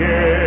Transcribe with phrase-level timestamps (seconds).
[0.00, 0.39] Yeah.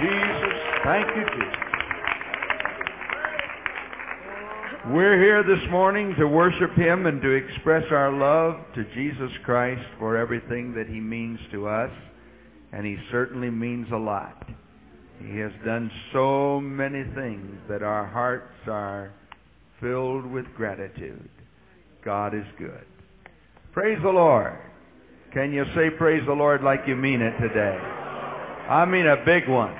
[0.00, 0.56] Jesus.
[0.84, 1.66] Thank you, Jesus.
[4.88, 9.82] We're here this morning to worship him and to express our love to Jesus Christ
[9.98, 11.90] for everything that he means to us.
[12.72, 14.48] And he certainly means a lot.
[15.18, 19.12] He has done so many things that our hearts are
[19.80, 21.28] filled with gratitude.
[22.04, 22.86] God is good.
[23.72, 24.56] Praise the Lord.
[25.32, 28.05] Can you say praise the Lord like you mean it today?
[28.68, 29.74] I mean a big one.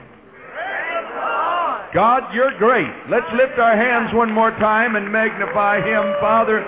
[1.94, 2.86] God, you're great.
[3.10, 6.14] Let's lift our hands one more time and magnify Him.
[6.20, 6.60] Father,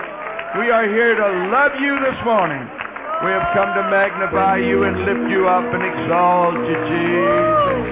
[0.58, 2.64] we are here to love you this morning.
[3.22, 7.82] We have come to magnify you and lift you up and exalt you, Jesus.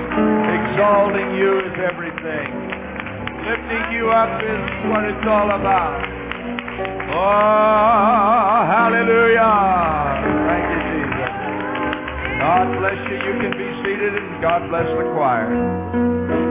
[0.59, 2.49] Exalting you is everything.
[3.47, 6.03] Lifting you up is what it's all about.
[7.11, 10.36] Oh, hallelujah.
[12.47, 13.17] God bless you.
[13.17, 16.46] You can be seated and God bless the choir.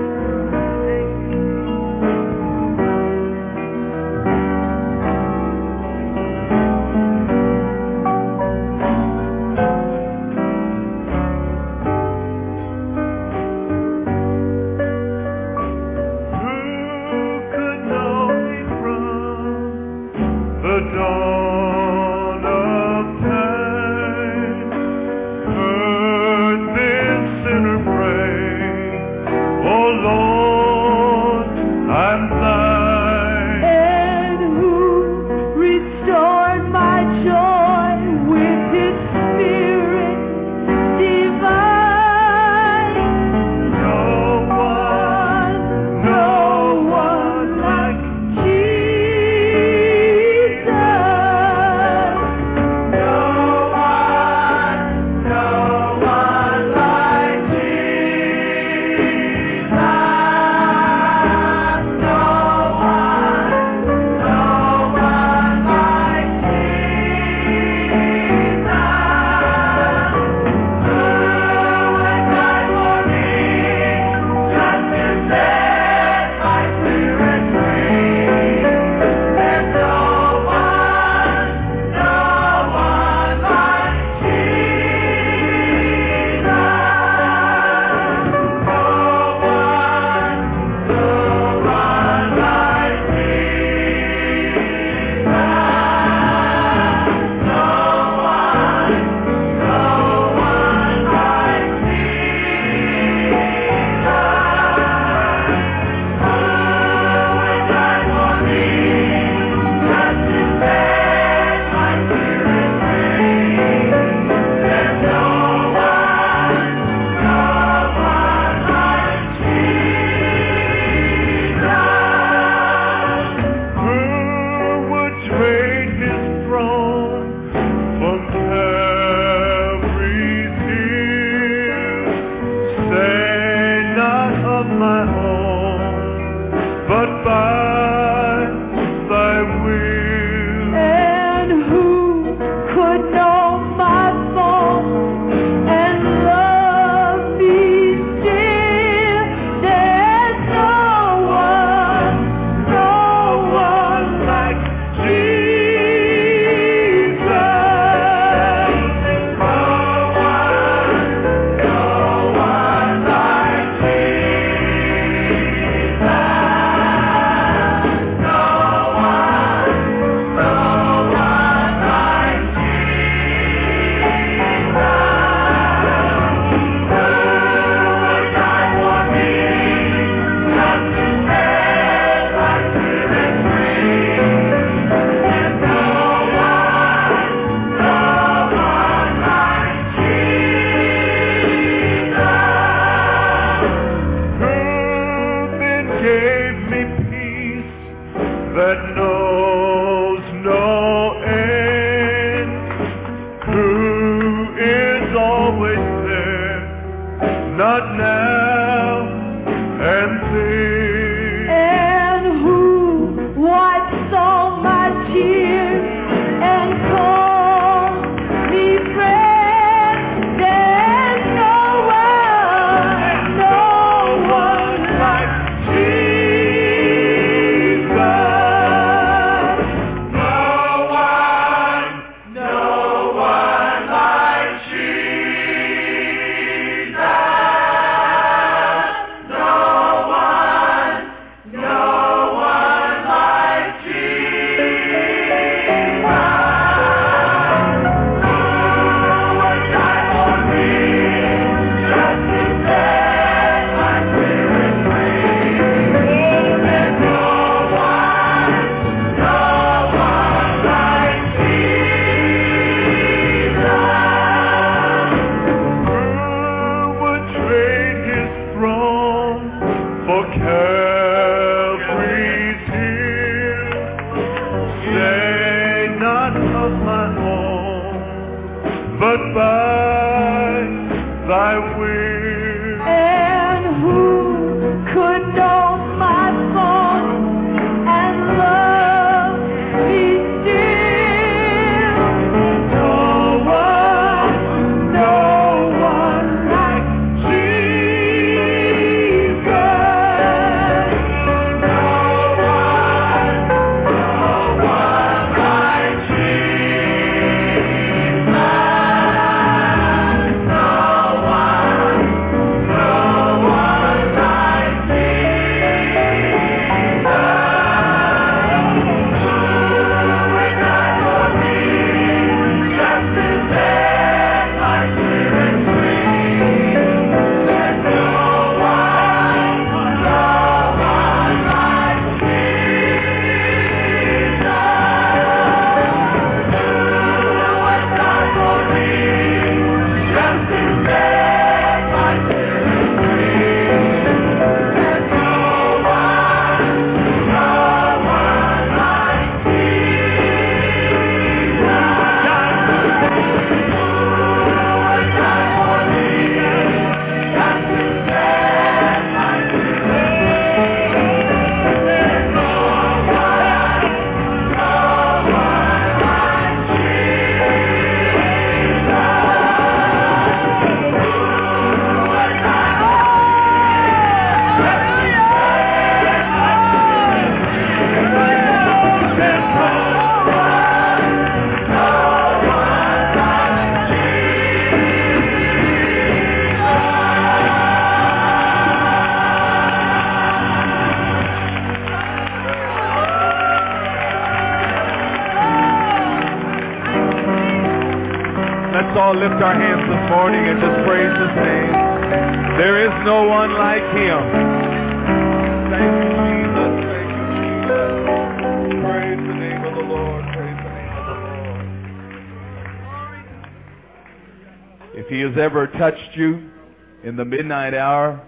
[417.46, 418.28] Midnight hour,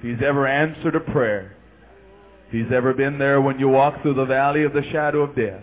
[0.00, 1.56] He's ever answered a prayer,
[2.50, 5.62] He's ever been there when you walk through the valley of the shadow of death,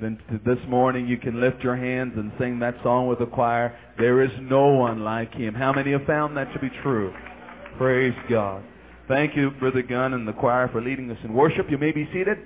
[0.00, 3.76] then this morning you can lift your hands and sing that song with the choir.
[3.98, 5.54] There is no one like him.
[5.54, 7.12] How many have found that to be true?
[7.76, 8.62] Praise God.
[9.08, 11.66] Thank you, Brother Gunn and the choir for leading us in worship.
[11.68, 12.38] You may be seated.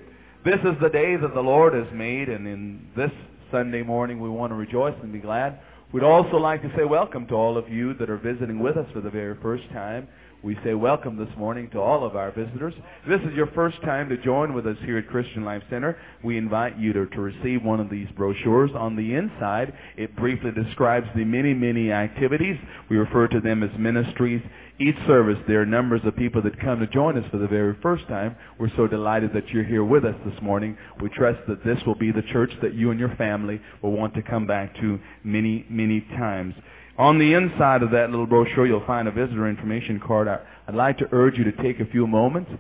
[0.47, 3.11] This is the day that the Lord has made, and in this
[3.51, 5.59] Sunday morning we want to rejoice and be glad.
[5.93, 8.87] We'd also like to say welcome to all of you that are visiting with us
[8.95, 10.09] for the very first time.
[10.43, 12.73] We say welcome this morning to all of our visitors.
[13.05, 15.99] If this is your first time to join with us here at Christian Life Center,
[16.25, 18.71] we invite you to, to receive one of these brochures.
[18.75, 22.57] On the inside, it briefly describes the many, many activities.
[22.89, 24.41] We refer to them as ministries.
[24.83, 27.77] Each service, there are numbers of people that come to join us for the very
[27.81, 28.35] first time.
[28.59, 30.77] We're so delighted that you're here with us this morning.
[31.01, 34.12] We trust that this will be the church that you and your family will want
[34.15, 36.57] to come back to many, many times.
[36.99, 40.27] On the inside of that little brochure, you'll find a visitor information card.
[40.27, 42.51] I'd like to urge you to take a few moments,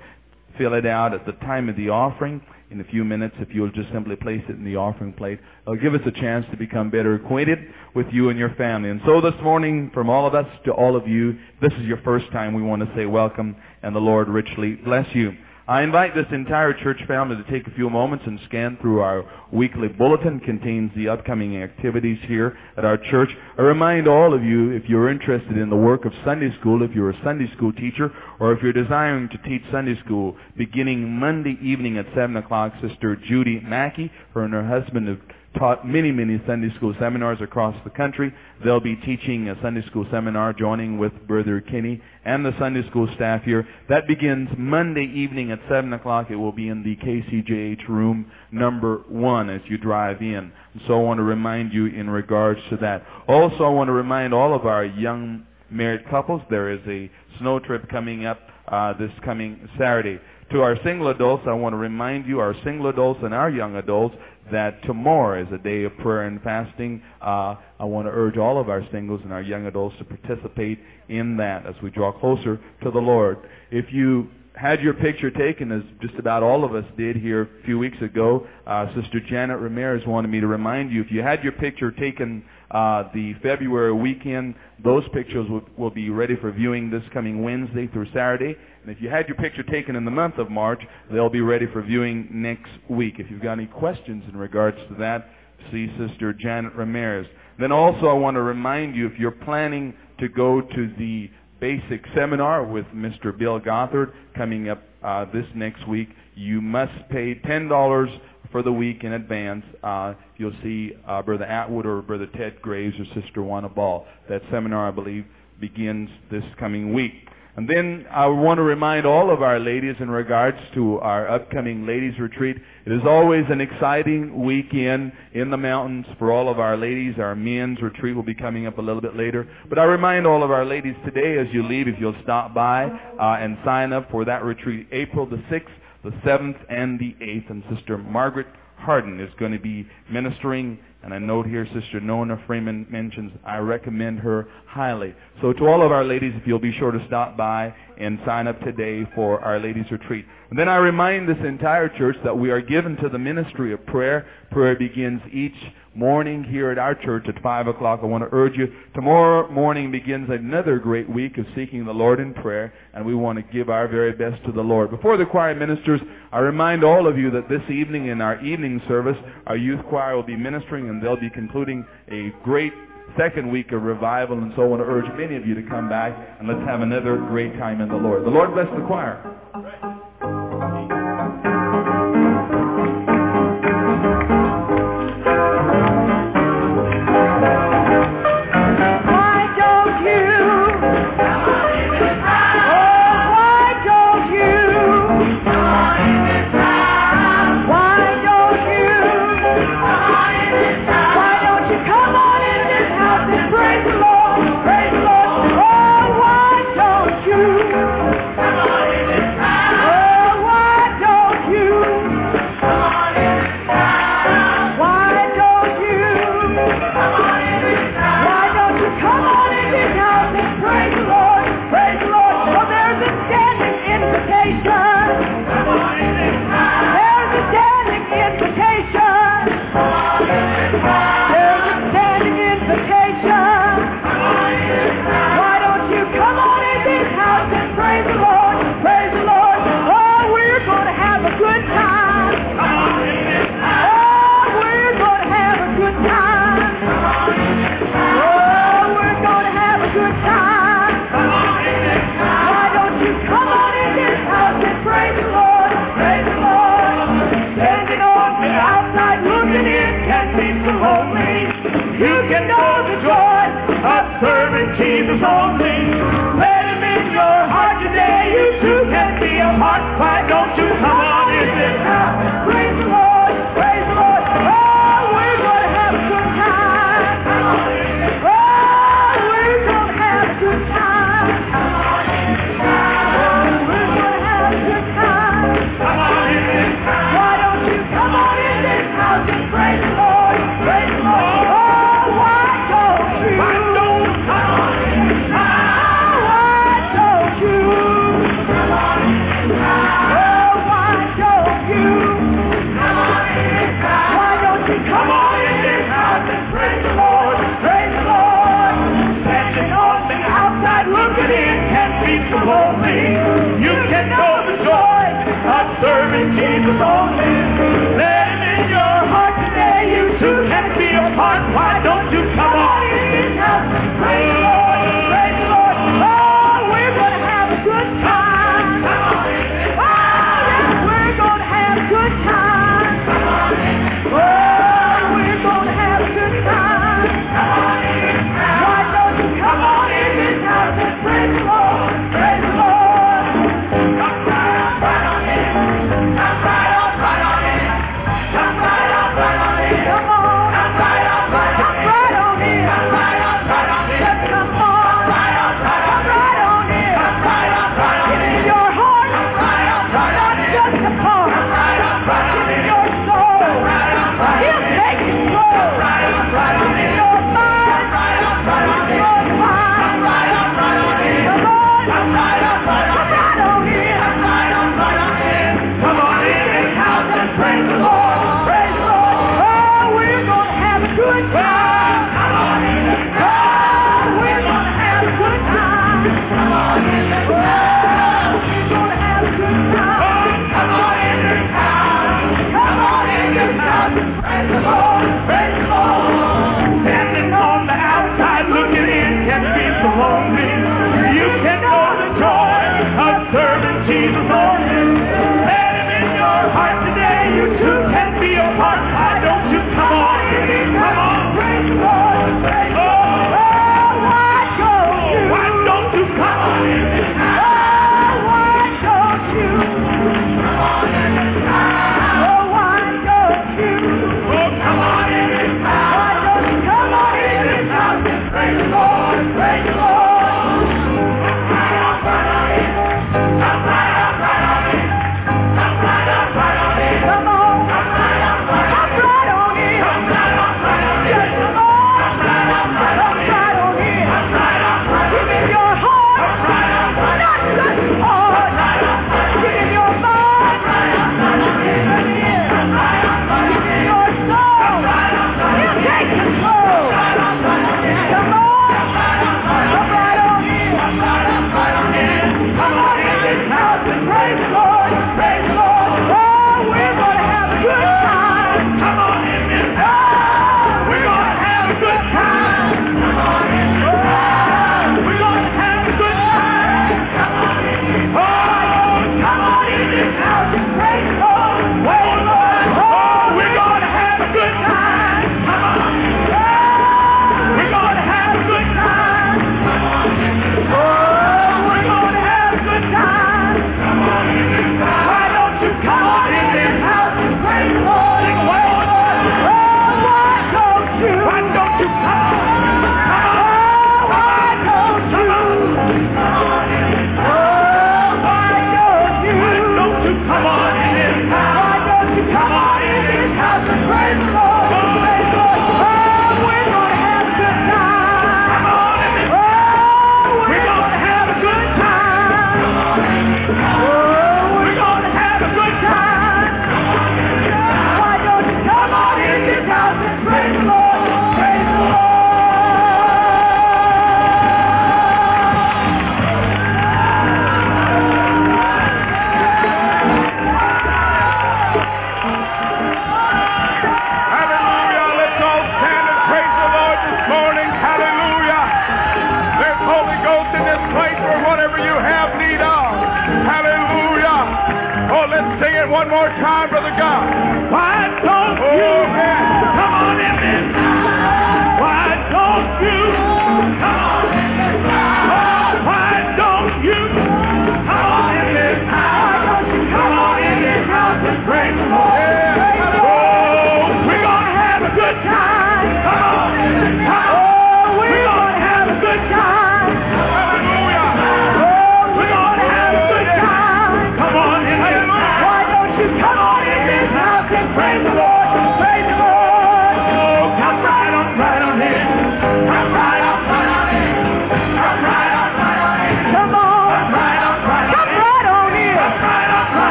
[0.56, 2.40] fill it out at the time of the offering.
[2.72, 5.76] In a few minutes, if you'll just simply place it in the offering plate, it'll
[5.76, 7.58] give us a chance to become better acquainted
[7.94, 8.88] with you and your family.
[8.88, 11.98] And so this morning, from all of us to all of you, this is your
[11.98, 12.54] first time.
[12.54, 15.36] We want to say welcome, and the Lord richly bless you.
[15.68, 19.24] I invite this entire church family to take a few moments and scan through our
[19.52, 20.40] weekly bulletin.
[20.40, 23.28] Contains the upcoming activities here at our church.
[23.56, 26.90] I remind all of you, if you're interested in the work of Sunday school, if
[26.96, 31.56] you're a Sunday school teacher, or if you're desiring to teach Sunday school, beginning Monday
[31.62, 35.20] evening at 7 o'clock, Sister Judy Mackey, her and her husband have
[35.58, 38.32] taught many, many Sunday school seminars across the country.
[38.64, 43.08] They'll be teaching a Sunday school seminar, joining with Brother Kinney and the Sunday school
[43.14, 43.66] staff here.
[43.88, 46.28] That begins Monday evening at 7 o'clock.
[46.30, 50.52] It will be in the KCJH room number one as you drive in.
[50.86, 53.04] So I want to remind you in regards to that.
[53.28, 57.58] Also, I want to remind all of our young married couples, there is a snow
[57.58, 60.20] trip coming up uh, this coming Saturday.
[60.52, 63.76] To our single adults, I want to remind you, our single adults and our young
[63.76, 64.14] adults,
[64.50, 67.02] that tomorrow is a day of prayer and fasting.
[67.20, 70.78] Uh, I want to urge all of our singles and our young adults to participate
[71.08, 73.38] in that as we draw closer to the Lord.
[73.70, 77.64] If you had your picture taken, as just about all of us did here a
[77.64, 81.42] few weeks ago, uh, Sister Janet Ramirez wanted me to remind you, if you had
[81.42, 86.90] your picture taken uh, the February weekend, those pictures will, will be ready for viewing
[86.90, 88.56] this coming Wednesday through Saturday.
[88.82, 91.66] And if you had your picture taken in the month of March, they'll be ready
[91.66, 93.14] for viewing next week.
[93.18, 95.28] If you've got any questions in regards to that,
[95.70, 97.26] see Sister Janet Ramirez.
[97.58, 101.30] Then also I want to remind you, if you're planning to go to the
[101.62, 103.36] basic seminar with Mr.
[103.38, 106.08] Bill Gothard coming up uh, this next week.
[106.34, 108.20] You must pay $10
[108.50, 109.64] for the week in advance.
[109.82, 114.06] Uh, you'll see uh, Brother Atwood or Brother Ted Graves or Sister Juana Ball.
[114.28, 115.24] That seminar, I believe,
[115.60, 117.12] begins this coming week.
[117.54, 121.86] And then I want to remind all of our ladies in regards to our upcoming
[121.86, 122.56] ladies retreat.
[122.86, 127.16] It is always an exciting weekend in the mountains for all of our ladies.
[127.18, 129.46] Our men's retreat will be coming up a little bit later.
[129.68, 132.86] But I remind all of our ladies today as you leave, if you'll stop by
[132.86, 135.66] uh, and sign up for that retreat, April the 6th,
[136.04, 137.50] the 7th, and the 8th.
[137.50, 138.46] And Sister Margaret
[138.82, 140.78] Harden is going to be ministering.
[141.02, 145.14] And I note here Sister Nona Freeman mentions, I recommend her highly.
[145.40, 148.46] So to all of our ladies, if you'll be sure to stop by and sign
[148.46, 150.24] up today for our ladies retreat.
[150.50, 153.84] And then I remind this entire church that we are given to the ministry of
[153.86, 154.26] prayer.
[154.50, 155.56] Prayer begins each
[155.94, 158.00] morning here at our church at 5 o'clock.
[158.02, 162.18] I want to urge you, tomorrow morning begins another great week of seeking the Lord
[162.20, 164.90] in prayer, and we want to give our very best to the Lord.
[164.90, 166.00] Before the choir ministers,
[166.32, 170.16] I remind all of you that this evening in our evening service, our youth choir
[170.16, 172.72] will be ministering, and they'll be concluding a great
[173.18, 175.88] second week of revival, and so I want to urge many of you to come
[175.88, 178.24] back, and let's have another great time in the Lord.
[178.24, 179.38] The Lord bless the choir.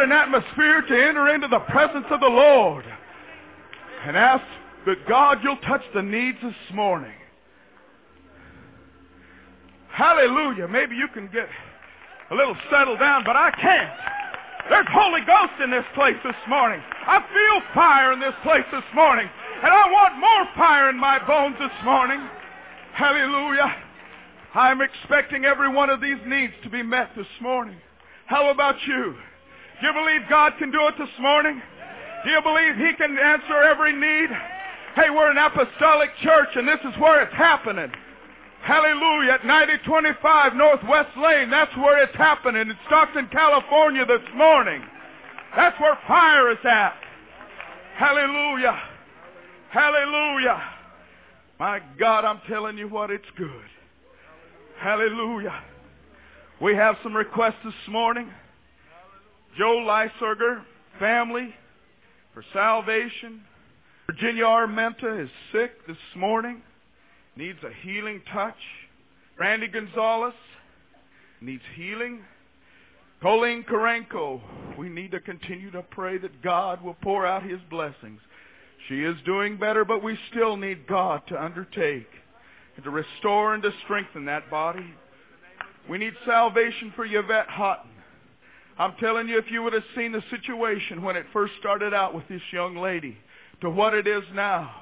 [0.00, 2.84] An atmosphere to enter into the presence of the Lord
[4.04, 4.44] and ask
[4.86, 7.12] that God you'll touch the needs this morning.
[9.88, 10.68] Hallelujah.
[10.68, 11.48] Maybe you can get
[12.30, 13.92] a little settled down, but I can't.
[14.70, 16.80] There's Holy Ghost in this place this morning.
[17.06, 19.28] I feel fire in this place this morning.
[19.62, 22.20] And I want more fire in my bones this morning.
[22.94, 23.74] Hallelujah.
[24.54, 27.76] I'm expecting every one of these needs to be met this morning.
[28.26, 29.16] How about you?
[29.80, 31.60] Do you believe God can do it this morning?
[32.24, 34.28] Do you believe He can answer every need?
[34.94, 37.90] Hey, we're an apostolic church and this is where it's happening.
[38.62, 39.32] Hallelujah.
[39.32, 44.82] At 9025 Northwest Lane, that's where it's happening in Stockton, California this morning.
[45.56, 46.94] That's where fire is at.
[47.96, 48.78] Hallelujah.
[49.70, 50.62] Hallelujah.
[51.58, 53.50] My God, I'm telling you what, it's good.
[54.78, 55.62] Hallelujah.
[56.60, 58.30] We have some requests this morning.
[59.58, 60.62] Joe Lyserger,
[60.98, 61.54] family,
[62.32, 63.42] for salvation.
[64.06, 66.62] Virginia Armenta is sick this morning,
[67.36, 68.56] needs a healing touch.
[69.38, 70.34] Randy Gonzalez
[71.40, 72.20] needs healing.
[73.22, 74.40] Colleen Karenko,
[74.78, 78.20] we need to continue to pray that God will pour out His blessings.
[78.88, 82.08] She is doing better, but we still need God to undertake
[82.76, 84.94] and to restore and to strengthen that body.
[85.88, 87.89] We need salvation for Yvette Houghton.
[88.80, 92.14] I'm telling you, if you would have seen the situation when it first started out
[92.14, 93.14] with this young lady
[93.60, 94.74] to what it is now,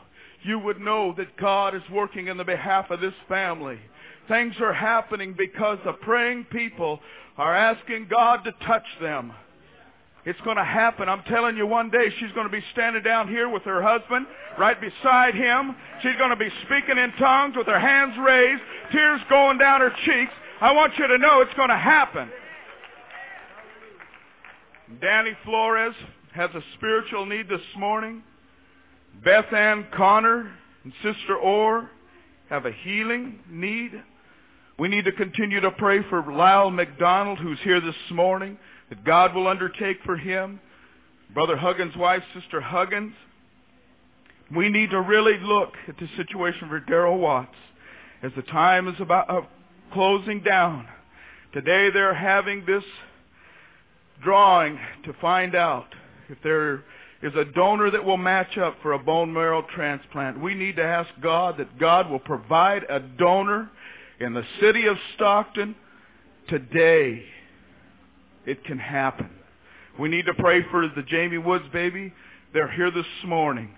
[0.45, 3.81] you would know that God is working in the behalf of this family.
[4.29, 7.01] Things are happening because the praying people
[7.37, 9.33] are asking God to touch them.
[10.25, 11.09] It's going to happen.
[11.09, 14.29] I'm telling you, one day she's going to be standing down here with her husband
[14.61, 15.75] right beside him.
[16.03, 19.91] She's going to be speaking in tongues with her hands raised, tears going down her
[20.05, 20.33] cheeks.
[20.61, 22.31] I want you to know it's going to happen.
[25.01, 25.94] Danny Flores
[26.33, 28.22] has a spiritual need this morning.
[29.22, 30.51] Beth Ann Connor
[30.83, 31.90] and Sister Orr
[32.48, 33.92] have a healing need.
[34.79, 39.35] We need to continue to pray for Lyle McDonald, who's here this morning, that God
[39.35, 40.59] will undertake for him.
[41.35, 43.12] Brother Huggins' wife, Sister Huggins.
[44.57, 47.55] We need to really look at the situation for Daryl Watts
[48.22, 49.42] as the time is about uh,
[49.92, 50.88] closing down.
[51.53, 52.85] Today they're having this
[54.22, 55.87] drawing to find out
[56.28, 56.85] if there
[57.22, 60.40] is a donor that will match up for a bone marrow transplant.
[60.40, 63.70] We need to ask God that God will provide a donor
[64.20, 65.74] in the city of Stockton
[66.48, 67.24] today.
[68.46, 69.31] It can happen.
[69.98, 72.12] We need to pray for the Jamie Woods baby.
[72.54, 73.74] They're here this morning.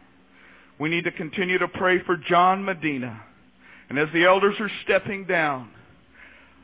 [0.78, 3.22] We need to continue to pray for John Medina.
[3.88, 5.70] And as the elders are stepping down,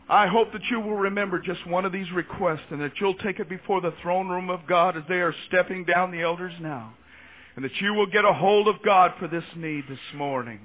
[0.08, 3.40] I hope that you will remember just one of these requests and that you'll take
[3.40, 6.94] it before the throne room of God as they are stepping down the elders now.
[7.56, 10.60] And that you will get a hold of God for this need this morning.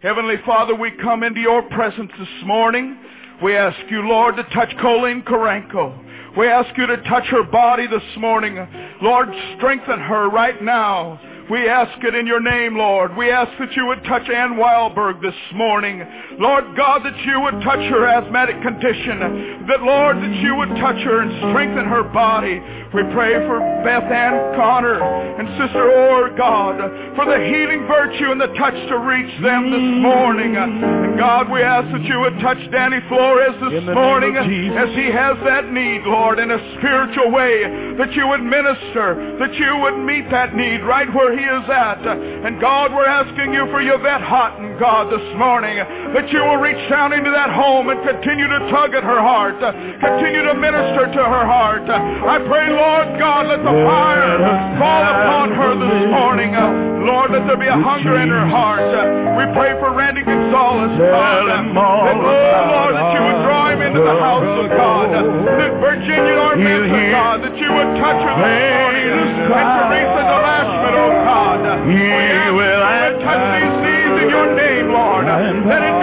[0.00, 2.98] Heavenly Father, we come into your presence this morning.
[3.42, 6.36] We ask you, Lord, to touch Colleen Karenko.
[6.36, 8.56] We ask you to touch her body this morning.
[9.00, 11.18] Lord, strengthen her right now.
[11.50, 13.16] We ask it in your name, Lord.
[13.16, 16.02] We ask that you would touch Ann Wildberg this morning.
[16.38, 19.66] Lord God, that you would touch her asthmatic condition.
[19.68, 22.62] That, Lord, that you would touch her and strengthen her body.
[22.94, 26.78] We pray for Beth Ann Connor and Sister Orr, God,
[27.18, 30.54] for the healing virtue and the touch to reach them this morning.
[30.54, 34.46] And God, we ask that you would touch Danny Flores this morning as
[34.94, 37.66] he has that need, Lord, in a spiritual way.
[37.98, 41.98] That you would minister, that you would meet that need right where he is at.
[42.06, 45.82] And God, we're asking you for Yvette Houghton, God, this morning,
[46.14, 49.58] that you will reach down into that home and continue to tug at her heart,
[49.58, 51.90] continue to minister to her heart.
[51.90, 52.83] I pray, Lord
[53.18, 54.36] God, let the fire
[54.78, 56.54] fall upon her this morning.
[56.54, 58.84] Uh, Lord, let there be a hunger in her heart.
[58.84, 61.48] Uh, we pray for Randy Gonzalez, God.
[61.48, 65.08] That, oh, Lord, that you would draw him into the house of God.
[65.12, 65.22] Uh,
[65.56, 69.08] that Virginia Armenta, God, that you would touch her this morning.
[69.14, 71.60] And Teresa Delashman, oh God.
[71.84, 75.24] We ask you to touch these needs in your name, Lord.
[75.24, 75.96] Let it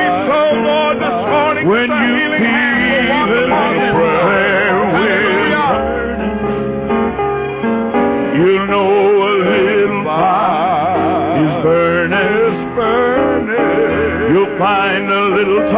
[15.44, 15.71] little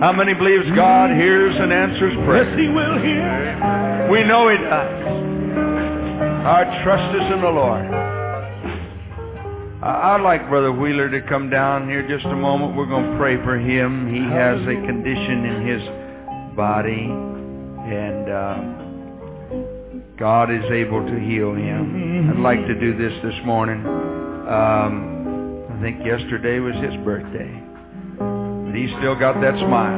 [0.00, 2.58] How many believes God hears and answers Yes, prayer?
[2.58, 4.08] he will hear.
[4.10, 5.02] We know He does.
[6.46, 7.86] Our trust is in the Lord.
[9.82, 12.76] I'd like Brother Wheeler to come down here just a moment.
[12.76, 14.12] We're going to pray for him.
[14.12, 15.82] He has a condition in his
[16.56, 17.06] body,
[17.90, 18.60] and uh,
[20.18, 22.30] God is able to heal him.
[22.30, 23.84] I'd like to do this this morning.
[23.86, 27.62] Um, I think yesterday was his birthday.
[28.76, 29.96] But he's still got that smile.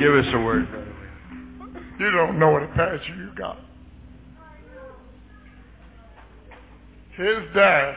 [0.00, 0.66] Give us a word.
[2.00, 3.58] You don't know what a pastor you got.
[7.16, 7.94] His dad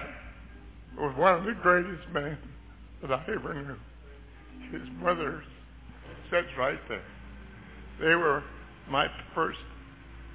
[1.00, 2.38] was one of the greatest men
[3.02, 3.78] that I ever knew.
[4.72, 5.42] His mother
[6.30, 7.02] sits right there.
[8.00, 8.44] They were
[8.92, 9.58] my first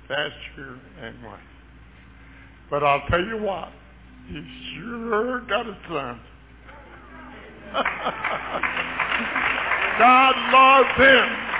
[0.08, 1.38] pastor and wife.
[2.68, 3.70] But I'll tell you what,
[4.28, 6.20] he sure got a son.
[10.00, 11.50] God loves him.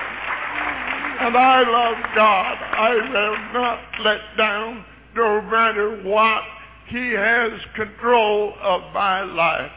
[1.21, 2.57] And I love God.
[2.57, 4.83] I will not let down
[5.15, 6.41] no matter what.
[6.87, 9.71] He has control of my life.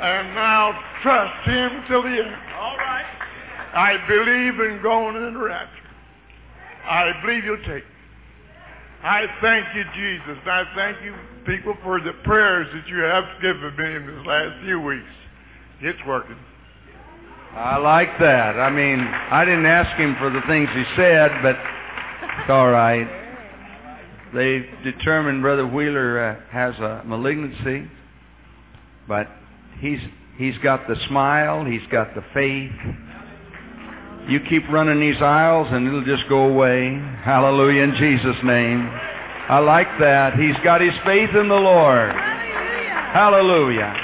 [0.00, 2.36] And now trust him till the end.
[2.58, 3.06] All right.
[3.74, 5.72] I believe in going in rapture.
[6.84, 7.84] I believe you'll take.
[9.02, 10.38] I thank you, Jesus.
[10.44, 11.14] I thank you,
[11.46, 15.06] people, for the prayers that you have given me in these last few weeks.
[15.80, 16.36] It's working.
[17.54, 18.58] I like that.
[18.58, 21.56] I mean, I didn't ask him for the things he said, but
[22.40, 23.08] it's all right.
[24.34, 27.90] They determined Brother Wheeler uh, has a malignancy,
[29.06, 29.28] but
[29.78, 30.00] he's
[30.36, 32.72] he's got the smile, he's got the faith.
[34.28, 37.00] You keep running these aisles and it'll just go away.
[37.22, 38.86] Hallelujah in Jesus' name.
[39.48, 40.34] I like that.
[40.34, 42.10] He's got his faith in the Lord.
[42.10, 43.94] Hallelujah.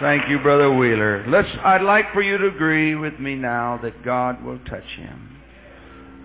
[0.00, 1.24] Thank you, Brother Wheeler.
[1.28, 5.36] Let's, I'd like for you to agree with me now that God will touch him.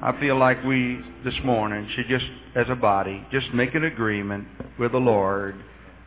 [0.01, 2.25] I feel like we, this morning, should just,
[2.55, 4.47] as a body, just make an agreement
[4.79, 5.55] with the Lord,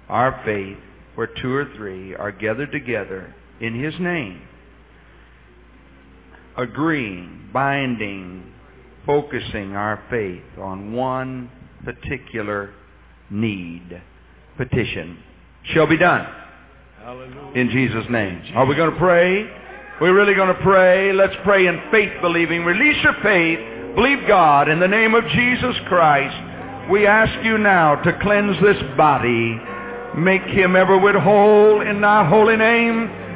[0.08, 0.78] our faith,
[1.14, 4.42] where two or three are gathered together in His name.
[6.58, 8.52] Agreeing, binding,
[9.06, 11.50] focusing our faith on one
[11.84, 12.74] particular
[13.30, 14.02] need,
[14.56, 15.18] petition.
[15.72, 16.26] Shall be done
[17.54, 18.42] in Jesus' name.
[18.54, 19.48] Are we going to pray?
[20.00, 21.12] We're really going to pray.
[21.12, 22.64] Let's pray in faith believing.
[22.64, 23.58] Release your faith.
[23.94, 26.90] Believe God in the name of Jesus Christ.
[26.90, 29.60] We ask you now to cleanse this body.
[30.16, 33.27] Make him everywhere whole in thy holy name.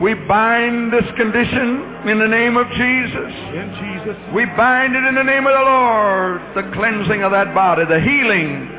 [0.00, 3.32] We bind this condition in the name of Jesus.
[3.54, 4.16] In Jesus.
[4.34, 6.40] We bind it in the name of the Lord.
[6.54, 8.78] The cleansing of that body, the healing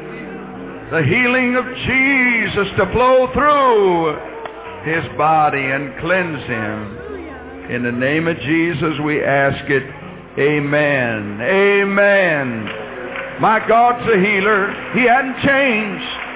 [0.92, 4.18] the healing of Jesus to flow through
[4.92, 7.70] his body and cleanse him.
[7.70, 9.84] In the name of Jesus we ask it.
[10.40, 11.42] Amen.
[11.42, 12.66] Amen.
[13.40, 14.74] My God's a healer.
[14.96, 16.29] He hasn't changed.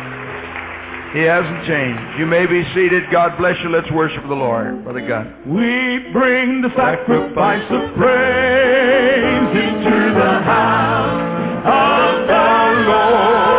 [1.14, 2.18] He hasn't changed.
[2.18, 3.04] You may be seated.
[3.12, 3.70] God bless you.
[3.70, 4.84] Let's worship the Lord.
[4.84, 5.28] Brother God.
[5.46, 11.22] We bring the sacrifice of praise into the house
[11.70, 12.50] of the
[12.90, 13.54] Lord.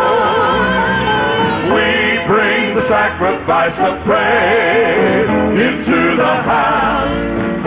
[1.71, 7.07] We bring the sacrifice of praise into the house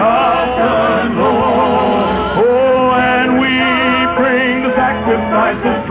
[0.05, 2.45] of the Lord.
[2.45, 3.57] Oh, and we
[4.21, 5.88] bring the sacrifice of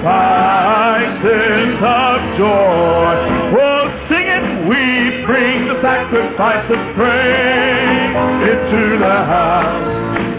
[0.00, 3.14] sacrifices of joy.
[3.60, 8.16] Oh, sing it, we bring the sacrifice of praise
[8.48, 9.92] into the house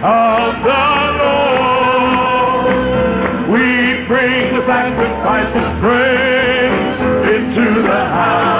[0.03, 0.85] of the
[1.23, 2.65] Lord.
[3.51, 6.99] We bring the sacrifice of praise
[7.35, 8.52] into the house.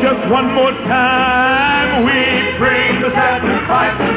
[0.00, 4.09] Just one more time we bring the sacrifice.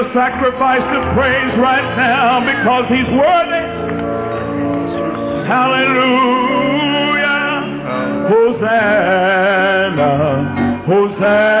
[0.00, 3.66] a sacrifice of praise right now because he's worthy.
[5.46, 7.20] Hallelujah.
[8.30, 10.12] Hosanna.
[10.86, 11.59] Hosanna.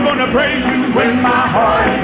[0.00, 2.00] I'm gonna praise you when my heart is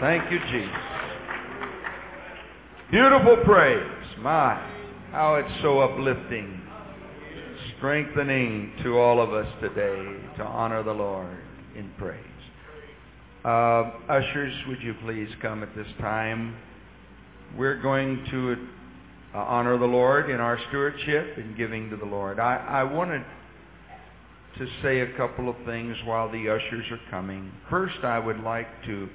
[0.00, 0.74] Thank you, Jesus.
[2.90, 3.86] Beautiful praise.
[4.20, 4.54] My,
[5.12, 6.58] how it's so uplifting,
[7.76, 11.36] strengthening to all of us today to honor the Lord
[11.76, 12.16] in praise.
[13.44, 16.56] Uh, ushers, would you please come at this time?
[17.58, 18.56] We're going to
[19.34, 22.40] uh, honor the Lord in our stewardship and giving to the Lord.
[22.40, 23.22] I, I wanted
[24.56, 27.52] to say a couple of things while the ushers are coming.
[27.68, 29.10] First, I would like to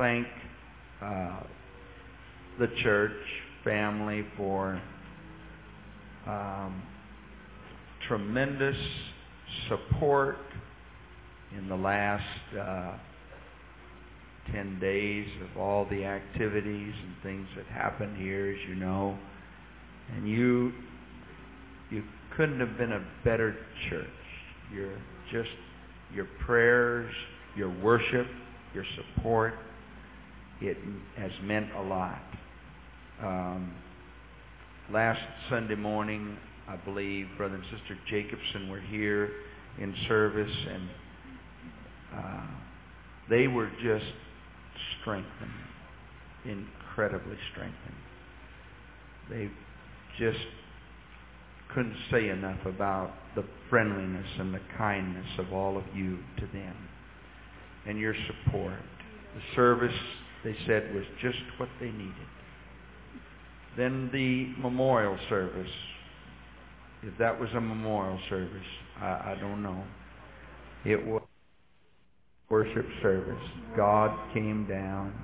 [0.00, 0.26] thank
[1.02, 1.40] uh,
[2.58, 3.12] the church
[3.62, 4.80] family for
[6.26, 6.82] um,
[8.08, 8.78] tremendous
[9.68, 10.38] support
[11.54, 12.24] in the last
[12.58, 12.96] uh,
[14.52, 19.18] 10 days of all the activities and things that happened here, as you know.
[20.16, 20.72] And you,
[21.90, 22.02] you
[22.38, 23.54] couldn't have been a better
[23.90, 24.08] church.
[24.74, 24.94] Your
[25.30, 25.50] just
[26.14, 27.12] your prayers,
[27.54, 28.26] your worship,
[28.74, 29.54] your support,
[30.60, 30.76] it
[31.16, 32.22] has meant a lot.
[33.22, 33.74] Um,
[34.92, 36.36] last Sunday morning,
[36.68, 39.30] I believe Brother and Sister Jacobson were here
[39.78, 40.88] in service, and
[42.16, 42.46] uh,
[43.28, 44.04] they were just
[45.00, 45.50] strengthened,
[46.44, 47.96] incredibly strengthened.
[49.28, 49.50] They
[50.18, 50.44] just
[51.74, 56.76] couldn't say enough about the friendliness and the kindness of all of you to them
[57.86, 58.80] and your support.
[59.34, 59.94] The service,
[60.44, 62.14] they said, was just what they needed.
[63.76, 65.70] Then the memorial service,
[67.02, 68.66] if that was a memorial service,
[69.00, 69.84] I, I don't know.
[70.84, 71.22] It was
[72.48, 73.42] worship service.
[73.76, 75.14] God came down.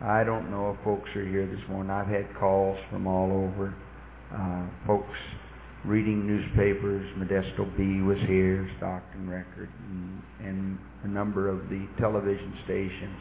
[0.00, 1.90] I don't know if folks are here this morning.
[1.90, 3.74] I've had calls from all over.
[4.34, 5.16] Uh, folks
[5.84, 7.04] reading newspapers.
[7.18, 13.16] Modesto Bee was here, Stockton Record, and, and a number of the television stations.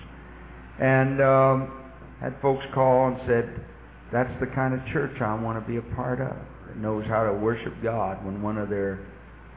[0.80, 1.72] And um,
[2.20, 3.66] had folks call and said,
[4.12, 6.36] that's the kind of church I want to be a part of.
[6.68, 9.06] That knows how to worship God when one of their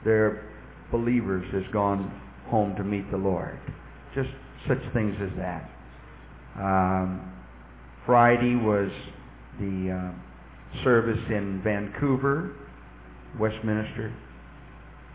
[0.05, 0.51] their
[0.93, 3.59] believers has gone home to meet the Lord.
[4.15, 4.29] Just
[4.69, 5.71] such things as that.
[6.57, 7.33] Um,
[8.07, 8.91] Friday was
[9.59, 12.55] the uh, service in Vancouver,
[13.41, 14.15] Westminster,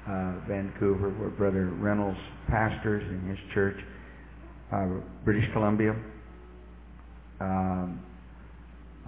[0.07, 2.19] uh, Vancouver, where Brother Reynolds
[2.49, 3.77] pastors in his church,
[4.71, 4.87] uh,
[5.23, 5.95] British Columbia.
[7.39, 8.01] Um,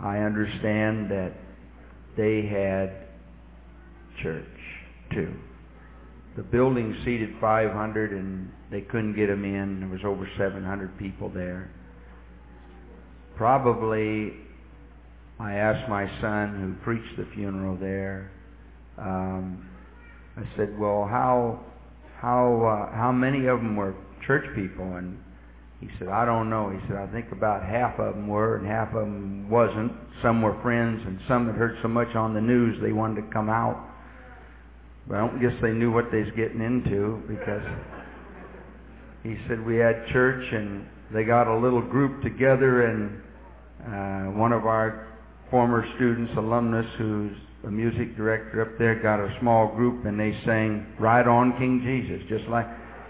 [0.02, 1.34] I understand that
[2.18, 3.08] they had
[4.22, 4.46] church
[5.14, 5.34] too.
[6.36, 9.82] The building seated 500 and they couldn't get them in.
[9.82, 11.70] There was over 700 people there.
[13.36, 14.34] Probably,
[15.40, 18.32] I asked my son who preached the funeral there.
[18.98, 19.68] Um,
[20.38, 21.60] I said, "Well, how
[22.20, 23.96] how uh, how many of them were
[24.26, 25.18] church people?" And
[25.82, 26.70] He said, I don't know.
[26.70, 29.92] He said, I think about half of them were and half of them wasn't.
[30.22, 33.34] Some were friends and some had heard so much on the news they wanted to
[33.34, 33.90] come out.
[35.08, 37.64] But I don't guess they knew what they was getting into because
[39.24, 43.22] he said we had church and they got a little group together and
[43.82, 45.08] uh, one of our
[45.50, 50.38] former students, alumnus, who's a music director up there, got a small group and they
[50.46, 52.68] sang Right On King Jesus, just like,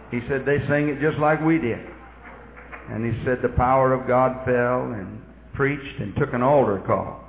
[0.09, 1.79] he said they sang it just like we did.
[2.91, 5.21] And he said the power of God fell and
[5.53, 7.23] preached and took an altar call.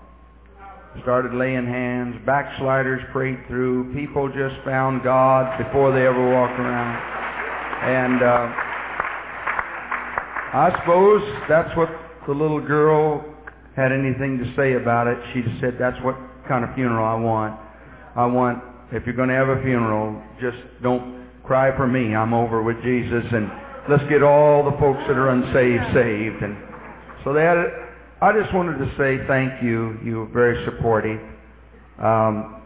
[1.03, 6.97] Started laying hands, backsliders prayed through, people just found God before they ever walked around.
[7.83, 8.73] And uh,
[10.55, 11.89] I suppose that's what
[12.27, 13.25] the little girl
[13.75, 15.17] had anything to say about it.
[15.33, 17.59] She just said, that's what kind of funeral I want.
[18.15, 22.15] I want, if you're going to have a funeral, just don't cry for me.
[22.15, 23.51] I'm over with Jesus and
[23.89, 26.43] let's get all the folks that are unsaved saved.
[26.43, 26.57] And
[27.25, 27.73] so it.
[28.21, 29.99] I just wanted to say thank you.
[30.05, 31.21] You were very supportive.
[31.99, 32.63] Um,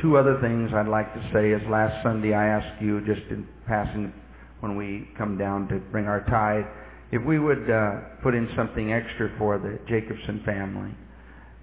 [0.00, 3.46] two other things I'd like to say is last Sunday I asked you just in
[3.66, 4.12] passing
[4.60, 6.64] when we come down to bring our tithe
[7.12, 10.94] if we would uh, put in something extra for the Jacobson family,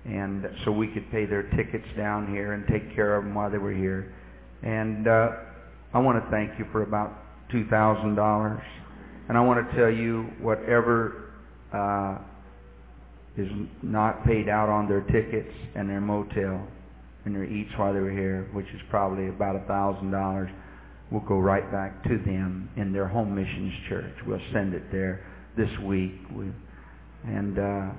[0.06, 3.50] and so we could pay their tickets down here and take care of them while
[3.50, 4.14] they were here.
[4.62, 5.30] And uh,
[5.92, 8.62] I want to thank you for about two thousand dollars,
[9.28, 11.32] and I want to tell you whatever
[11.74, 12.18] uh,
[13.38, 13.50] is
[13.82, 16.68] not paid out on their tickets and their motel
[17.26, 20.50] and their eats while they were here, which is probably about a thousand dollars,
[21.12, 24.14] will go right back to them in their home missions church.
[24.26, 25.26] We'll send it there
[25.58, 26.14] this week.
[26.36, 26.52] We,
[27.26, 27.91] and uh,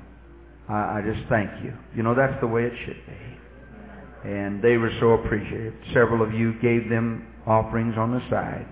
[0.68, 1.72] I, I just thank you.
[1.94, 4.30] You know, that's the way it should be.
[4.30, 5.74] And they were so appreciative.
[5.94, 8.66] Several of you gave them offerings on the side.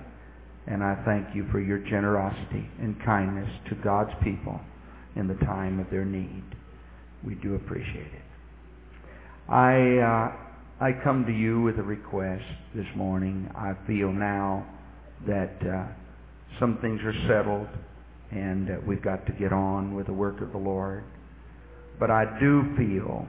[0.71, 4.61] And I thank you for your generosity and kindness to God's people
[5.17, 6.45] in the time of their need.
[7.25, 8.23] We do appreciate it.
[9.49, 12.45] I, uh, I come to you with a request
[12.75, 13.51] this morning.
[13.57, 14.67] I feel now
[15.27, 15.87] that uh,
[16.61, 17.69] some things are settled
[18.31, 21.03] and uh, we've got to get on with the work of the Lord.
[21.99, 23.27] But I do feel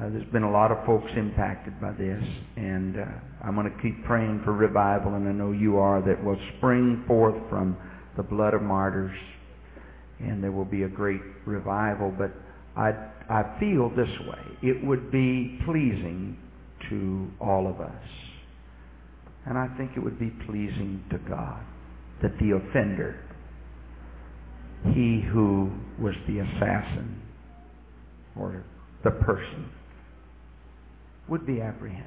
[0.00, 2.22] uh, there's been a lot of folks impacted by this,
[2.56, 3.04] and uh,
[3.44, 7.04] I'm going to keep praying for revival, and I know you are, that will spring
[7.06, 7.76] forth from
[8.16, 9.16] the blood of martyrs,
[10.18, 12.14] and there will be a great revival.
[12.16, 12.30] But
[12.76, 12.92] I,
[13.28, 14.70] I feel this way.
[14.70, 16.38] It would be pleasing
[16.88, 18.02] to all of us.
[19.46, 21.62] And I think it would be pleasing to God
[22.22, 23.18] that the offender
[24.94, 25.70] he who
[26.00, 27.20] was the assassin
[28.34, 28.64] or
[29.04, 29.70] the person
[31.30, 32.06] would be apprehended.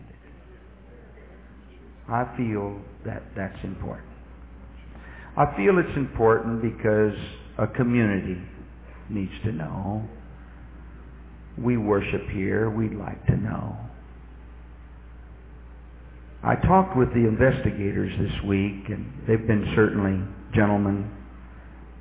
[2.10, 4.10] I feel that that's important.
[5.38, 7.18] I feel it's important because
[7.58, 8.42] a community
[9.10, 10.08] needs to know.
[11.58, 12.70] We worship here.
[12.70, 13.78] We'd like to know.
[16.44, 20.22] I talked with the investigators this week, and they've been certainly
[20.54, 21.10] gentlemen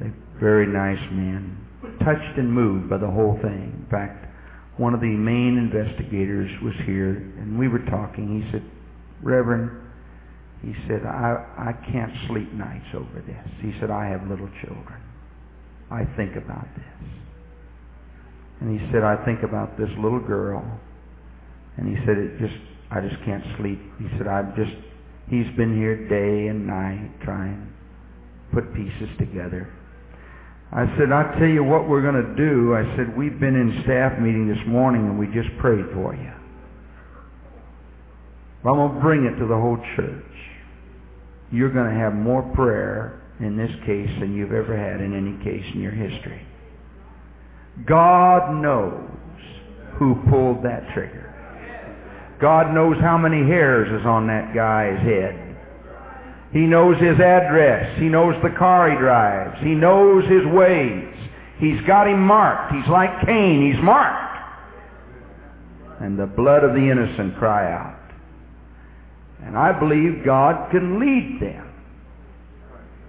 [0.00, 1.56] They're very nice men,
[2.00, 3.84] touched and moved by the whole thing.
[3.84, 4.21] In fact,
[4.76, 8.42] one of the main investigators was here, and we were talking.
[8.42, 8.62] He said,
[9.22, 9.70] Reverend,
[10.62, 13.46] he said, I, I can't sleep nights over this.
[13.60, 15.00] He said, I have little children.
[15.90, 17.08] I think about this.
[18.60, 20.64] And he said, I think about this little girl.
[21.76, 22.54] And he said, it just,
[22.90, 23.80] I just can't sleep.
[23.98, 24.72] He said, I've just,
[25.28, 29.68] he's been here day and night trying to put pieces together.
[30.72, 32.74] I said, I'll tell you what we're going to do.
[32.74, 36.32] I said, we've been in staff meeting this morning and we just prayed for you.
[38.64, 40.24] I'm going to bring it to the whole church.
[41.50, 45.36] You're going to have more prayer in this case than you've ever had in any
[45.44, 46.46] case in your history.
[47.86, 49.10] God knows
[49.98, 51.28] who pulled that trigger.
[52.40, 55.41] God knows how many hairs is on that guy's head.
[56.52, 57.98] He knows his address.
[57.98, 59.58] He knows the car he drives.
[59.62, 61.08] He knows his ways.
[61.58, 62.74] He's got him marked.
[62.74, 63.72] He's like Cain.
[63.72, 64.36] He's marked.
[66.00, 67.98] And the blood of the innocent cry out.
[69.44, 71.68] And I believe God can lead them.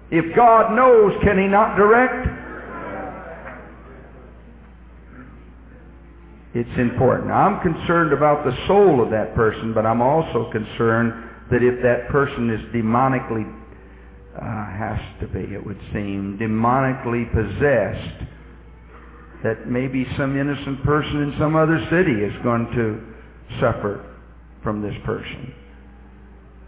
[0.10, 2.28] If God knows, can he not direct?
[6.54, 7.32] It's important.
[7.32, 12.10] I'm concerned about the soul of that person, but I'm also concerned that if that
[12.10, 13.46] person is demonically,
[14.36, 18.30] uh, has to be, it would seem, demonically possessed,
[19.44, 24.06] that maybe some innocent person in some other city is going to suffer
[24.64, 25.54] from this person.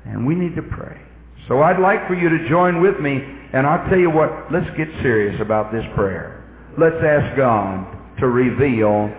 [0.05, 1.01] And we need to pray.
[1.47, 3.21] So I'd like for you to join with me
[3.55, 6.43] And I'll tell you what, let's get serious about this prayer.
[6.77, 7.87] Let's ask God
[8.19, 9.09] to reveal,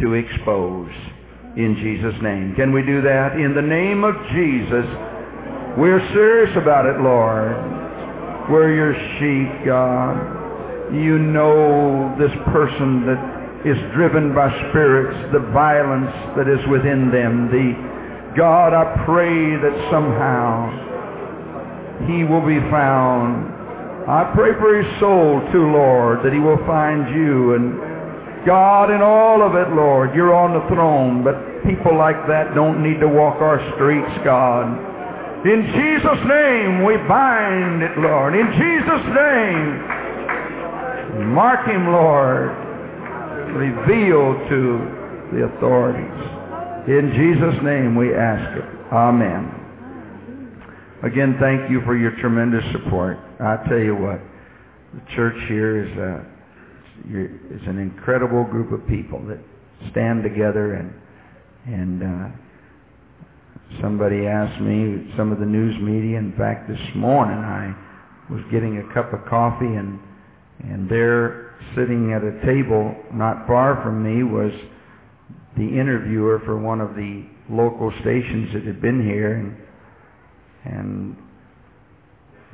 [0.00, 0.90] to expose
[1.56, 2.54] in Jesus' name.
[2.56, 3.38] Can we do that?
[3.38, 4.86] In the name of Jesus,
[5.78, 7.54] we're serious about it, Lord.
[8.50, 10.92] We're your sheep, God.
[10.92, 13.20] You know this person that
[13.64, 17.48] is driven by spirits, the violence that is within them.
[17.48, 17.72] The
[18.36, 20.68] God, I pray that somehow
[22.06, 23.54] he will be found.
[24.10, 27.54] I pray for his soul too, Lord, that he will find you.
[27.54, 27.93] And
[28.46, 32.82] God, in all of it, Lord, you're on the throne, but people like that don't
[32.82, 34.68] need to walk our streets, God.
[35.46, 38.34] In Jesus' name, we bind it, Lord.
[38.34, 39.84] In Jesus' name,
[41.34, 42.50] mark him, Lord.
[43.54, 44.80] Reveal to
[45.32, 46.20] the authorities.
[46.88, 48.64] In Jesus' name, we ask it.
[48.92, 49.52] Amen.
[51.02, 53.18] Again, thank you for your tremendous support.
[53.40, 54.20] I tell you what,
[54.94, 56.33] the church here is a,
[57.10, 59.38] is an incredible group of people that
[59.90, 60.92] stand together and
[61.66, 62.28] and uh,
[63.80, 66.18] somebody asked me some of the news media.
[66.18, 67.74] In fact, this morning I
[68.30, 69.98] was getting a cup of coffee and
[70.60, 74.52] and there sitting at a table not far from me was
[75.56, 79.56] the interviewer for one of the local stations that had been here and
[80.64, 81.16] and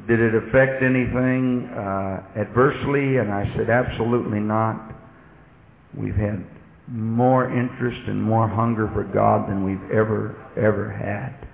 [0.07, 3.19] did it affect anything uh, adversely?
[3.19, 4.95] And I said, absolutely not.
[5.97, 6.45] We've had
[6.89, 11.49] more interest and more hunger for God than we've ever, ever had.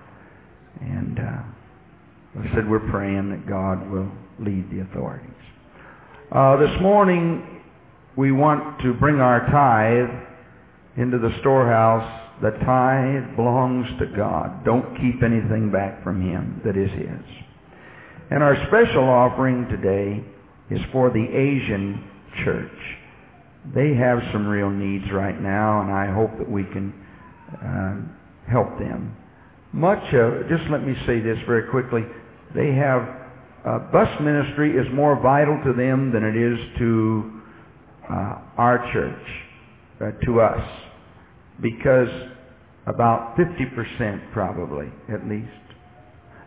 [0.81, 5.29] And uh, I said, we're praying that God will lead the authorities.
[6.31, 7.61] Uh, this morning,
[8.15, 10.09] we want to bring our tithe
[10.97, 12.23] into the storehouse.
[12.41, 14.65] The tithe belongs to God.
[14.65, 17.46] Don't keep anything back from Him that is His.
[18.29, 20.23] And our special offering today
[20.69, 22.03] is for the Asian
[22.43, 22.71] church.
[23.73, 26.93] They have some real needs right now, and I hope that we can
[27.53, 29.15] uh, help them.
[29.71, 32.01] Much of, just let me say this very quickly,
[32.53, 33.01] they have,
[33.65, 37.41] uh, bus ministry is more vital to them than it is to
[38.09, 39.27] uh, our church,
[40.01, 40.69] uh, to us,
[41.61, 42.09] because
[42.87, 45.66] about 50% probably, at least,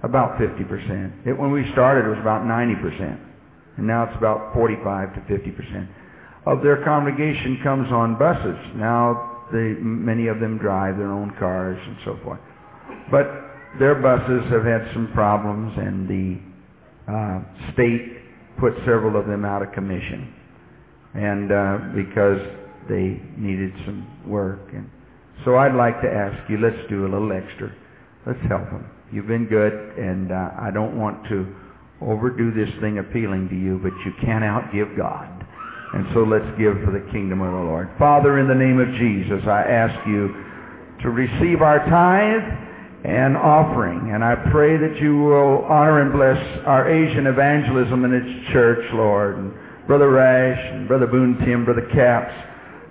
[0.02, 1.26] about 50%.
[1.26, 3.18] It, when we started, it was about 90%.
[3.76, 5.88] And now it's about 45 to 50%
[6.46, 8.56] of their congregation comes on buses.
[8.76, 12.40] Now, they, many of them drive their own cars and so forth.
[13.10, 13.26] But
[13.78, 19.62] their buses have had some problems, and the uh, state put several of them out
[19.62, 20.34] of commission.
[21.14, 22.40] And uh, because
[22.88, 24.60] they needed some work.
[24.72, 24.88] And
[25.44, 27.74] so I'd like to ask you, let's do a little extra.
[28.26, 28.88] Let's help them.
[29.12, 31.46] You've been good, and uh, I don't want to
[32.00, 35.28] overdo this thing appealing to you, but you can't outgive God.
[35.92, 37.90] And so let's give for the kingdom of the Lord.
[37.98, 40.30] Father, in the name of Jesus, I ask you
[41.02, 42.46] to receive our tithe
[43.04, 44.12] and offering.
[44.14, 48.84] And I pray that you will honor and bless our Asian evangelism in its church,
[48.92, 49.38] Lord.
[49.38, 49.52] And
[49.86, 52.34] Brother Rash and Brother Boone Tim, Brother Caps,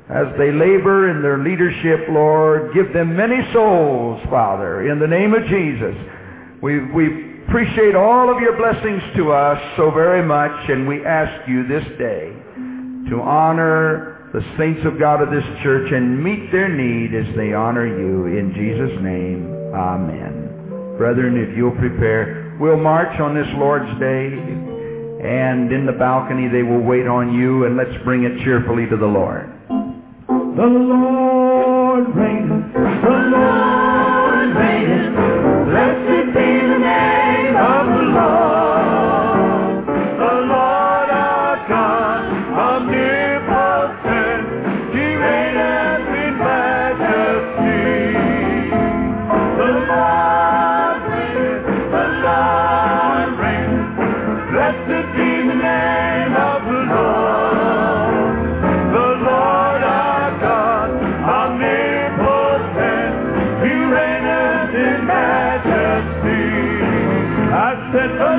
[0.10, 5.36] as they labor in their leadership, Lord, give them many souls, Father, in the name
[5.36, 5.96] of Jesus.
[6.64, 11.48] We, we appreciate all of your blessings to us so very much, and we ask
[11.48, 12.34] you this day
[13.14, 17.54] to honor the saints of God of this church and meet their need as they
[17.54, 18.26] honor you.
[18.38, 20.98] In Jesus' name, amen.
[20.98, 24.26] Brethren, if you'll prepare, we'll march on this Lord's Day,
[25.22, 28.98] and in the balcony they will wait on you, and let's bring it cheerfully to
[28.98, 29.59] the Lord.
[30.60, 32.74] The Lord reigneth.
[32.74, 33.89] The Lord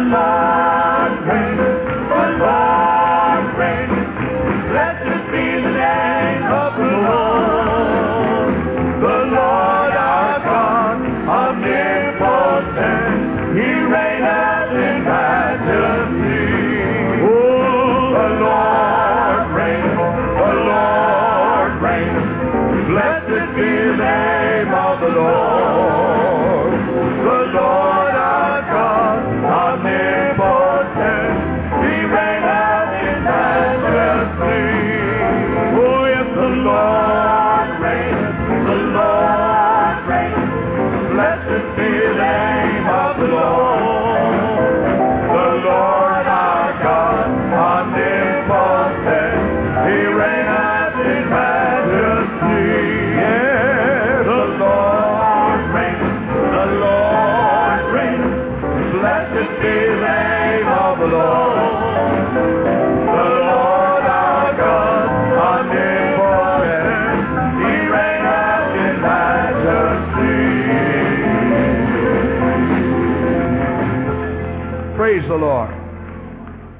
[0.09, 0.30] said,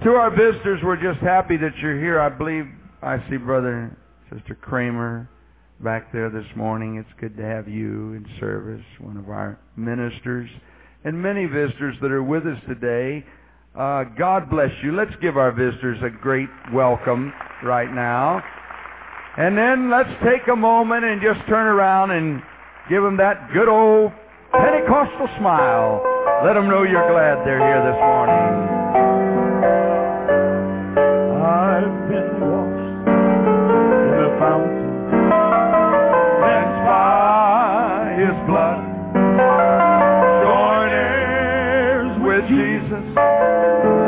[0.05, 2.19] To our visitors, we're just happy that you're here.
[2.19, 2.65] I believe
[3.03, 3.95] I see Brother
[4.33, 5.29] Sister Kramer
[5.81, 6.97] back there this morning.
[6.97, 10.49] It's good to have you in service, one of our ministers,
[11.05, 13.23] and many visitors that are with us today.
[13.79, 14.97] Uh, God bless you.
[14.97, 17.31] Let's give our visitors a great welcome
[17.63, 18.43] right now.
[19.37, 22.41] And then let's take a moment and just turn around and
[22.89, 24.13] give them that good old
[24.51, 26.01] Pentecostal smile.
[26.43, 28.80] Let them know you're glad they're here this morning.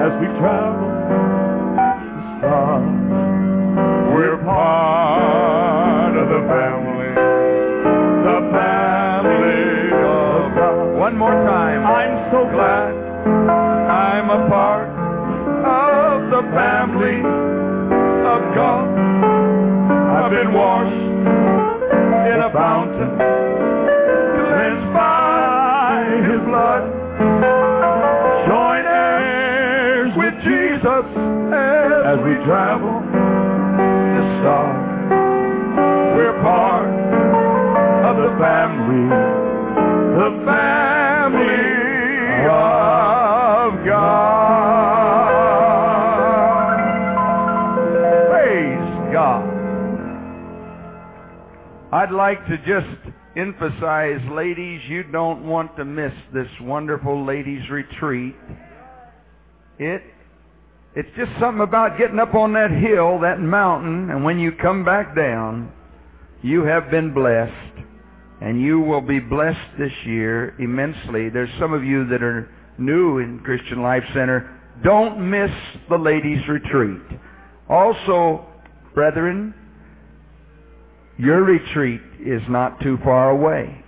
[0.02, 0.90] As we travel
[1.76, 2.86] the stars.
[4.14, 7.12] We're part of the family,
[8.26, 10.98] the family of God.
[10.98, 11.86] One more time.
[11.86, 12.92] I'm so glad
[13.90, 18.88] I'm a part of the family of God.
[20.12, 20.92] I've been washed
[22.32, 23.10] in a fountain,
[32.12, 34.84] as we travel the stars.
[36.14, 36.92] We're part
[38.04, 39.08] of the family,
[40.20, 41.72] the family
[42.50, 44.52] of God.
[48.28, 49.48] Praise God.
[51.94, 58.36] I'd like to just emphasize, ladies, you don't want to miss this wonderful ladies' retreat.
[59.78, 60.02] It,
[60.94, 64.84] it's just something about getting up on that hill, that mountain, and when you come
[64.84, 65.72] back down,
[66.42, 67.72] you have been blessed.
[68.40, 71.28] And you will be blessed this year immensely.
[71.28, 74.58] There's some of you that are new in Christian Life Center.
[74.82, 75.50] Don't miss
[75.88, 77.00] the ladies' retreat.
[77.68, 78.44] Also,
[78.94, 79.54] brethren,
[81.18, 83.81] your retreat is not too far away.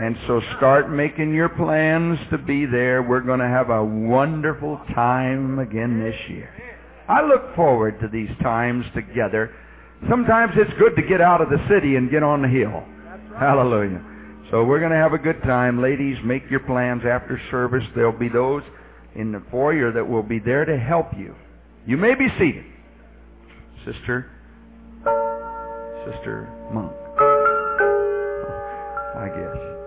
[0.00, 3.02] And so start making your plans to be there.
[3.02, 6.48] We're going to have a wonderful time again this year.
[7.06, 9.54] I look forward to these times together.
[10.08, 12.82] Sometimes it's good to get out of the city and get on the hill.
[13.38, 14.02] Hallelujah.
[14.50, 15.82] So we're going to have a good time.
[15.82, 17.84] Ladies, make your plans after service.
[17.94, 18.62] There'll be those
[19.16, 21.34] in the foyer that will be there to help you.
[21.86, 22.64] You may be seated.
[23.84, 24.30] Sister,
[26.06, 26.92] Sister Monk,
[29.14, 29.79] I guess.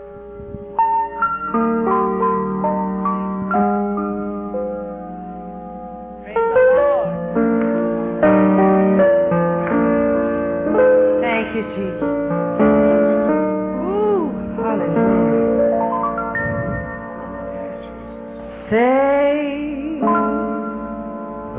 [18.74, 20.00] Say,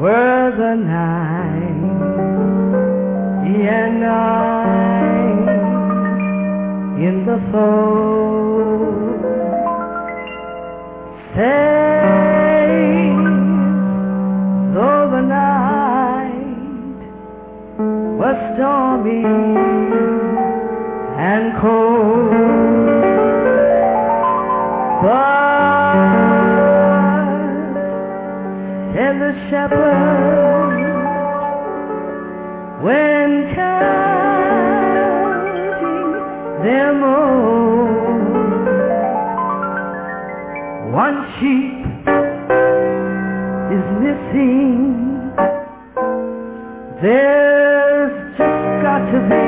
[0.00, 1.78] were the night
[3.46, 4.98] he and I
[7.06, 9.22] in the fold.
[11.36, 11.54] Say,
[14.74, 16.98] though the night
[18.18, 19.24] was stormy
[21.16, 22.30] and cold,
[25.04, 25.43] but
[28.96, 30.84] and the shepherd
[32.80, 34.84] when counting
[36.62, 37.44] them all
[40.92, 41.84] one sheep
[43.74, 45.32] is missing.
[47.02, 49.43] There's just got to be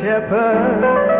[0.00, 1.19] shepherd